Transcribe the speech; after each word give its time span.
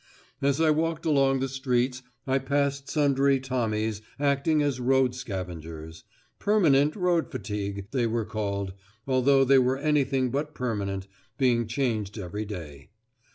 As 0.41 0.59
I 0.59 0.71
walked 0.71 1.05
along 1.05 1.41
the 1.41 1.47
streets 1.47 2.01
I 2.25 2.39
passed 2.39 2.89
sundry 2.89 3.39
Tommies 3.39 4.01
acting 4.19 4.63
as 4.63 4.79
road 4.79 5.13
scavengers; 5.13 6.05
"permanent 6.39 6.95
road 6.95 7.29
fatigue" 7.29 7.85
they 7.91 8.07
were 8.07 8.25
called, 8.25 8.73
although 9.05 9.45
they 9.45 9.59
were 9.59 9.77
anything 9.77 10.31
but 10.31 10.55
permanent, 10.55 11.07
being 11.37 11.67
changed 11.67 12.17
every 12.17 12.45
day. 12.45 12.89